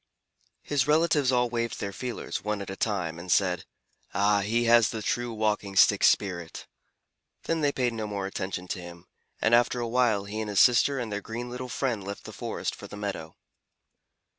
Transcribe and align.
His 0.63 0.87
relatives 0.87 1.31
all 1.31 1.47
waved 1.51 1.79
their 1.79 1.93
feelers, 1.93 2.43
one 2.43 2.59
at 2.59 2.71
a 2.71 2.75
time, 2.75 3.19
and 3.19 3.31
said, 3.31 3.65
"Ah, 4.15 4.41
he 4.41 4.63
has 4.63 4.89
the 4.89 5.03
true 5.03 5.31
Walking 5.31 5.75
Stick 5.75 6.03
spirit!" 6.03 6.65
Then 7.43 7.61
they 7.61 7.71
paid 7.71 7.93
no 7.93 8.07
more 8.07 8.25
attention 8.25 8.67
to 8.69 8.81
him, 8.81 9.05
and 9.43 9.53
after 9.53 9.79
a 9.79 9.87
while 9.87 10.25
he 10.25 10.41
and 10.41 10.49
his 10.49 10.59
sister 10.59 10.97
and 10.97 11.11
their 11.11 11.21
green 11.21 11.51
little 11.51 11.69
friend 11.69 12.03
left 12.03 12.23
the 12.23 12.33
forest 12.33 12.73
for 12.73 12.87
the 12.87 12.97
meadow. 12.97 13.35